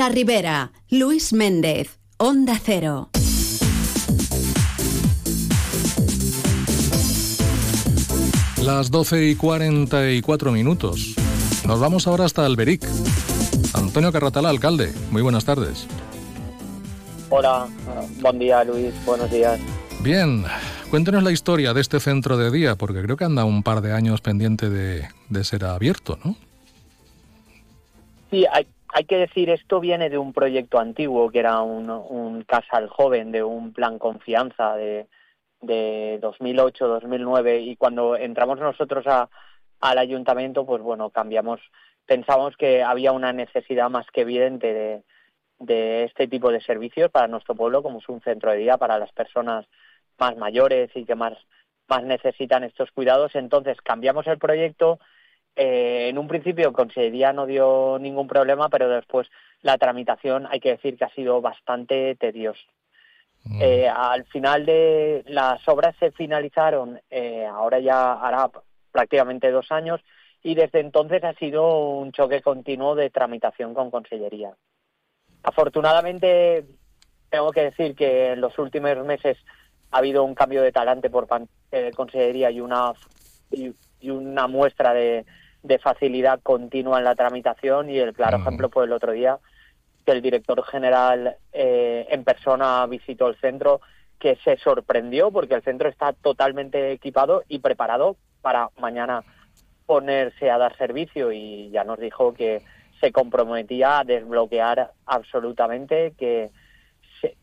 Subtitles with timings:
[0.00, 3.10] La Rivera, Luis Méndez, Onda Cero.
[8.64, 11.14] Las 12 y 44 minutos.
[11.66, 12.82] Nos vamos ahora hasta Alberic.
[13.74, 14.90] Antonio Carratala, alcalde.
[15.10, 15.86] Muy buenas tardes.
[17.28, 17.68] Hola,
[18.22, 19.60] buen día Luis, buenos días.
[20.02, 20.44] Bien,
[20.88, 23.92] cuéntenos la historia de este centro de día, porque creo que anda un par de
[23.92, 26.36] años pendiente de, ser abierto, ¿no?
[28.30, 32.42] Sí, hay, hay, que decir, esto viene de un proyecto antiguo, que era un, un
[32.42, 35.06] Casal Joven, de un plan confianza de,
[35.60, 39.28] de 2008-2009 y cuando entramos nosotros a,
[39.80, 41.60] al ayuntamiento, pues bueno, cambiamos,
[42.06, 45.02] pensamos que había una necesidad más que evidente de,
[45.60, 48.98] de este tipo de servicios para nuestro pueblo, como es un centro de día para
[48.98, 49.66] las personas
[50.18, 51.34] más mayores y que más,
[51.88, 53.34] más necesitan estos cuidados.
[53.34, 54.98] Entonces cambiamos el proyecto.
[55.62, 59.28] Eh, en un principio Consejería no dio ningún problema, pero después
[59.60, 62.64] la tramitación hay que decir que ha sido bastante tediosa.
[63.44, 63.60] Mm.
[63.60, 68.50] Eh, al final de las obras se finalizaron, eh, ahora ya hará
[68.90, 70.00] prácticamente dos años,
[70.42, 74.54] y desde entonces ha sido un choque continuo de tramitación con Consellería.
[75.42, 76.64] Afortunadamente,
[77.28, 79.36] tengo que decir que en los últimos meses
[79.90, 82.94] ha habido un cambio de talante por parte de Consellería y una,
[83.50, 83.74] y,
[84.08, 85.26] una muestra de,
[85.78, 89.38] facilidad continua en la tramitación y el claro ejemplo fue el otro día
[90.04, 93.80] que el director general eh, en persona visitó el centro,
[94.18, 99.22] que se sorprendió porque el centro está totalmente equipado y preparado para mañana
[99.86, 102.62] ponerse a dar servicio y ya nos dijo que
[103.00, 106.50] se comprometía a desbloquear absolutamente, que,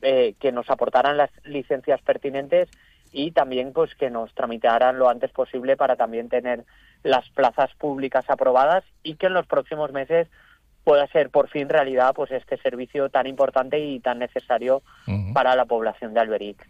[0.00, 2.68] eh, que nos aportaran las licencias pertinentes
[3.12, 6.64] y también pues que nos tramitaran lo antes posible para también tener
[7.02, 10.28] las plazas públicas aprobadas y que en los próximos meses
[10.84, 14.82] pueda ser por fin realidad pues este servicio tan importante y tan necesario
[15.32, 16.68] para la población de Alberic.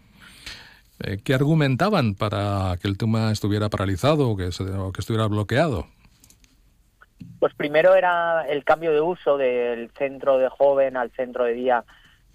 [1.05, 5.87] Eh, ¿Qué argumentaban para que el tema estuviera paralizado o que, que estuviera bloqueado?
[7.39, 11.85] Pues primero era el cambio de uso del centro de joven al centro de día.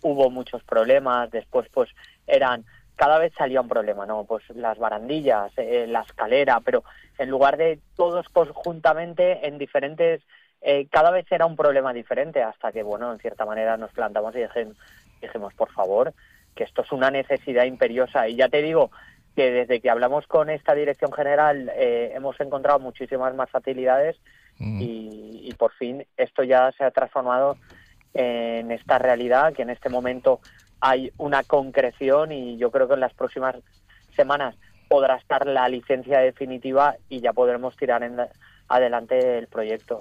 [0.02, 1.32] Hubo muchos problemas.
[1.32, 1.90] Después, pues
[2.26, 2.66] eran
[2.98, 4.26] cada vez salía un problema, ¿no?
[4.26, 6.84] Pues las barandillas, eh, la escalera, pero
[7.18, 10.22] en lugar de todos conjuntamente en diferentes
[10.62, 14.36] eh, cada vez era un problema diferente hasta que, bueno, en cierta manera nos plantamos
[14.36, 14.40] y
[15.22, 16.14] dijimos, por favor,
[16.56, 18.28] que esto es una necesidad imperiosa.
[18.28, 18.90] Y ya te digo
[19.36, 24.18] que desde que hablamos con esta dirección general eh, hemos encontrado muchísimas más facilidades
[24.58, 24.82] mm.
[24.82, 27.58] y, y, por fin esto ya se ha transformado
[28.16, 30.40] en esta realidad, que en este momento
[30.82, 33.56] hay una concreción y yo creo que en las próximas
[34.16, 34.56] semanas
[34.88, 38.18] podrá estar la licencia definitiva y ya podremos tirar en
[38.68, 40.00] adelante el proyecto.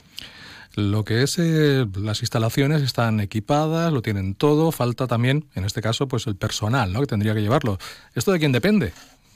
[0.76, 5.80] Lo que es eh, las instalaciones están equipadas, lo tienen todo, falta también, en este
[5.80, 7.00] caso, pues el personal, ¿no?
[7.00, 7.78] Que tendría que llevarlo.
[8.14, 8.92] ¿Esto de quién depende?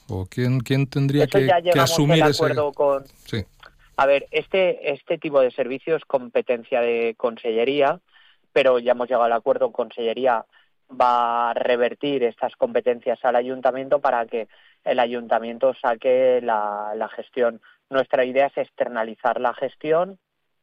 [0.09, 2.55] ¿O quién, quién tendría que, que, asumir ese?
[2.75, 3.05] Con...
[3.25, 3.43] Sí.
[3.97, 8.01] A ver, este, este tipo de servicio es competencia de consellería,
[8.53, 10.45] pero ya hemos llegado al acuerdo, consellería
[10.91, 14.49] va a revertir estas competencias al ayuntamiento para que
[14.84, 17.61] el ayuntamiento saque la, gestión.
[17.89, 20.19] Nuestra idea es externalizar la gestión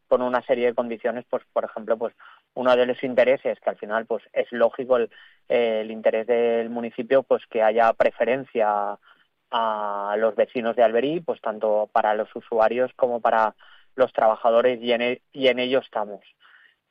[0.08, 2.14] con una serie de condiciones, pues por ejemplo, pues
[2.54, 4.98] uno de los intereses que al final pues es lógico
[5.50, 8.98] el, interés del municipio, pues que haya preferencia
[9.52, 13.56] a los vecinos de Alberí, pues tanto para los usuarios como para
[13.96, 16.22] los trabajadores y en, e, y en ello estamos.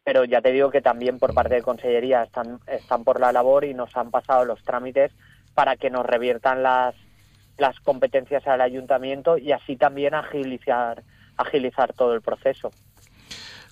[0.06, 3.64] Pero ya te digo que también por parte de Consellería están, están por la labor
[3.64, 5.10] y nos han pasado los trámites
[5.52, 6.94] para que nos reviertan las,
[7.58, 11.02] las competencias al ayuntamiento y así también agilizar,
[11.36, 12.70] agilizar todo el proceso.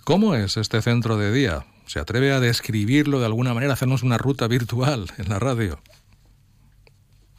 [0.02, 1.66] ¿Cómo es este centro de día?
[1.86, 5.78] ¿Se atreve a describirlo de alguna manera, hacernos una ruta virtual en la radio?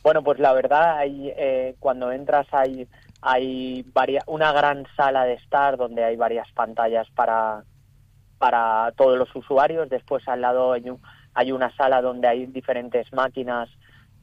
[0.03, 2.88] Bueno, pues la verdad, hay, eh, cuando entras hay,
[3.19, 3.85] hay
[4.27, 7.66] una gran sala de estar donde hay varias pantallas para,
[8.38, 9.90] para todos los usuarios.
[9.90, 10.85] Después al lado hay,
[11.34, 13.69] hay una sala donde hay diferentes máquinas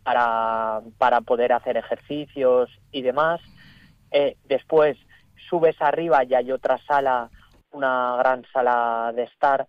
[0.02, 3.40] para, para poder hacer ejercicios y demás.
[4.10, 4.98] Eh, después
[5.48, 7.30] subes arriba y hay otra sala
[7.72, 9.66] una gran sala de estar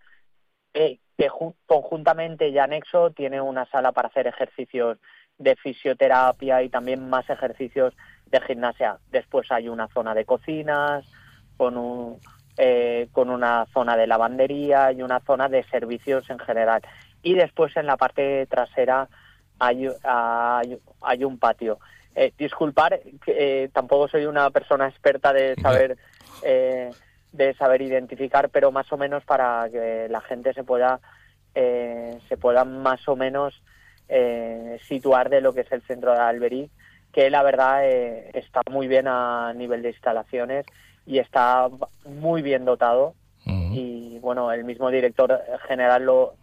[0.73, 1.29] eh, que
[1.65, 4.97] conjuntamente y anexo tiene una sala para hacer ejercicios
[5.37, 7.95] de fisioterapia y también más ejercicios
[8.27, 8.97] de gimnasia.
[9.11, 11.05] Después hay una zona de cocinas
[11.57, 12.19] con un,
[12.57, 16.81] eh, con una zona de lavandería y una zona de servicios en general.
[17.23, 19.07] Y después en la parte trasera
[19.59, 21.79] hay, hay, un patio.
[22.15, 25.97] Eh, disculpar, eh, tampoco soy una persona experta de saber
[26.43, 26.91] eh,
[27.31, 30.99] de saber identificar, pero más o menos para que la gente se pueda
[31.55, 33.61] eh, se puedan más o menos
[34.87, 36.69] situar de lo que es el centro de Alberic,
[37.11, 40.67] que la verdad está muy bien a nivel de instalaciones
[41.05, 41.69] y está
[42.05, 43.15] muy bien dotado.
[43.45, 46.35] Y bueno, el mismo director general lo,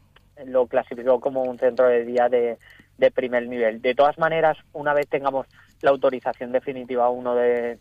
[0.45, 2.59] lo clasificó como un centro de día de,
[2.99, 3.81] de primer nivel.
[3.81, 5.47] De todas maneras, una vez tengamos
[5.81, 7.79] la autorización definitiva, uno de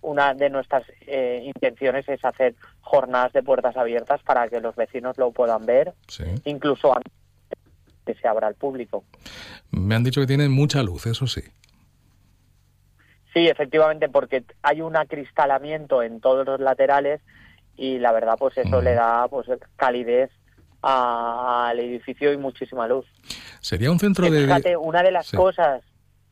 [0.00, 5.16] una de nuestras eh, intenciones es hacer jornadas de puertas abiertas para que los vecinos
[5.18, 5.94] lo puedan ver,
[6.44, 7.12] incluso antes
[8.04, 9.04] que se abra al público.
[9.70, 11.42] Me han dicho que tiene mucha luz, eso sí.
[13.34, 17.20] Sí, efectivamente, porque hay un acristalamiento en todos los laterales
[17.76, 20.30] y la verdad, pues eso le da pues calidez
[20.80, 23.06] al edificio y muchísima luz.
[23.60, 24.42] Sería un centro de...
[24.42, 25.82] Fíjate, una de las cosas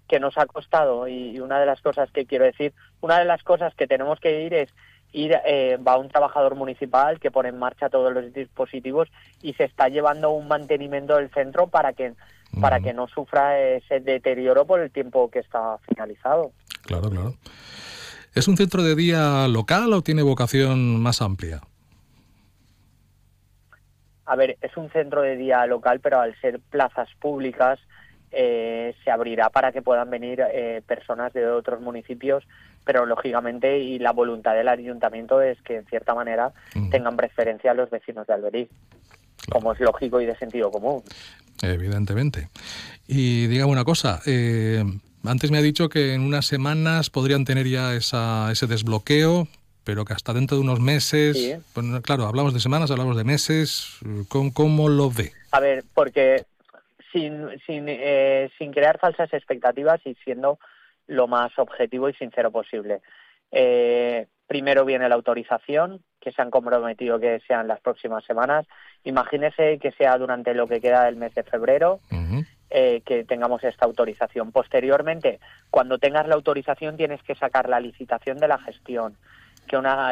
[0.07, 3.43] que nos ha costado y una de las cosas que quiero decir, una de las
[3.43, 4.71] cosas que tenemos que ir es
[5.13, 9.09] ir eh, va un trabajador municipal que pone en marcha todos los dispositivos
[9.43, 12.15] y se está llevando un mantenimiento del centro para que
[12.61, 16.53] para que no sufra ese deterioro por el tiempo que está finalizado.
[16.83, 17.35] Claro, claro.
[18.35, 21.61] ¿Es un centro de día local o tiene vocación más amplia?
[24.25, 27.79] A ver, es un centro de día local, pero al ser plazas públicas
[28.31, 32.43] eh, se abrirá para que puedan venir eh, personas de otros municipios,
[32.85, 36.53] pero lógicamente y la voluntad del ayuntamiento es que en cierta manera
[36.91, 38.71] tengan preferencia a los vecinos de Alberic,
[39.51, 41.03] como es lógico y de sentido común.
[41.61, 42.49] Evidentemente.
[43.07, 44.83] Y dígame una cosa, eh,
[45.25, 49.49] antes me ha dicho que en unas semanas podrían tener ya esa, ese desbloqueo,
[49.85, 51.59] pero que hasta dentro de unos meses,
[52.03, 53.99] claro, hablamos de semanas, hablamos de meses,
[54.29, 55.33] ¿cómo, cómo lo ve?
[55.51, 56.45] A ver, porque
[57.13, 60.59] sin, sin, eh, sin crear falsas expectativas y siendo
[61.07, 63.01] lo más objetivo y sincero posible.
[63.51, 68.67] Eh, primero viene la autorización, que se han comprometido que sean las próximas semanas.
[69.05, 72.01] Imagínese que sea durante lo que queda del mes de febrero,
[72.75, 74.51] eh, que tengamos esta autorización.
[74.51, 75.41] Posteriormente,
[75.71, 79.19] cuando tengas la autorización, tienes que sacar la licitación de la gestión,
[79.69, 80.11] que una,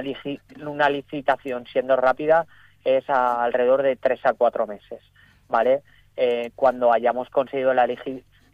[0.66, 2.46] una licitación, siendo rápida,
[2.84, 5.00] es alrededor de tres a cuatro meses,
[5.48, 5.80] ¿vale?
[6.18, 7.88] Eh, cuando hayamos conseguido la,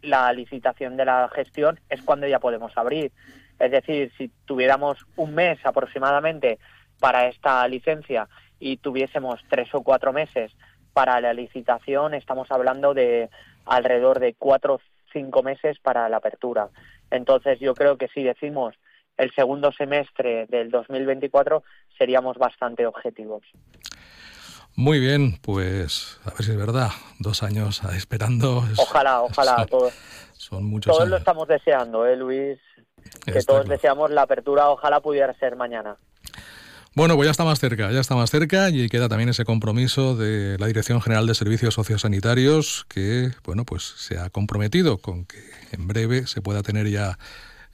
[0.01, 3.11] la licitación de la gestión es cuando ya podemos abrir.
[3.59, 6.59] Es decir, si tuviéramos un mes aproximadamente
[7.01, 10.53] para esta licencia y tuviésemos tres o cuatro meses
[10.93, 13.29] para la licitación, estamos hablando de
[13.67, 14.81] alrededor de cuatro o
[15.11, 16.69] cinco meses para la apertura.
[17.11, 18.75] Entonces, yo creo que si decimos
[19.17, 21.63] el segundo semestre del 2024,
[21.97, 23.43] seríamos bastante objetivos.
[24.75, 26.89] Muy bien, pues a ver si es verdad.
[27.17, 28.63] Dos años esperando.
[28.77, 29.55] Ojalá, ojalá.
[29.57, 29.93] Son, todos,
[30.33, 32.59] son muchos todos lo estamos deseando, ¿eh, Luis?
[33.25, 35.97] Que todos deseamos la apertura, ojalá pudiera ser mañana.
[36.97, 40.15] Bueno, pues ya está más cerca, ya está más cerca y queda también ese compromiso
[40.15, 45.37] de la Dirección General de Servicios Sociosanitarios que, bueno, pues se ha comprometido con que
[45.73, 47.19] en breve se pueda tener ya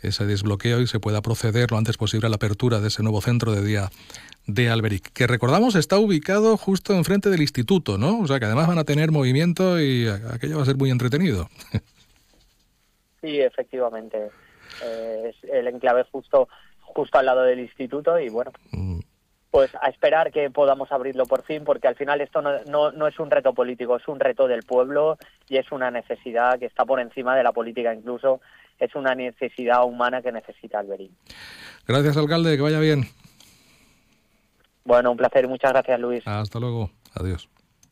[0.01, 3.21] ese desbloqueo y se pueda proceder lo antes posible a la apertura de ese nuevo
[3.21, 3.87] centro de día
[4.45, 8.19] de Alberic, que recordamos está ubicado justo enfrente del instituto, ¿no?
[8.19, 11.47] O sea que además van a tener movimiento y aquello va a ser muy entretenido.
[13.21, 14.17] Sí, efectivamente.
[14.83, 16.49] Eh, es el enclave justo
[16.93, 18.99] justo al lado del instituto y bueno, mm.
[19.53, 23.05] Pues a esperar que podamos abrirlo por fin, porque al final esto no, no, no,
[23.05, 26.85] es un reto político, es un reto del pueblo y es una necesidad que está
[26.85, 28.41] por encima de la política incluso,
[28.79, 31.11] es una necesidad humana que necesita Alberic.
[31.87, 33.03] Gracias, alcalde, que vaya bien.
[34.85, 35.47] Bueno, un placer.
[35.47, 36.23] Muchas gracias, Luis.
[36.25, 36.89] Hasta luego.
[37.13, 37.47] Adiós.